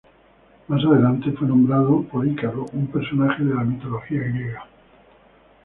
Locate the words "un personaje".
2.73-3.43